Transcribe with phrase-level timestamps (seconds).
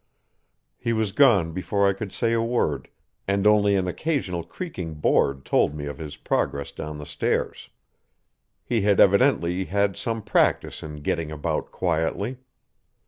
[0.79, 2.89] He was gone before I could say a word,
[3.27, 7.69] and only an occasional creaking board told me of his progress down the stairs.
[8.65, 12.37] He had evidently had some practice in getting about quietly.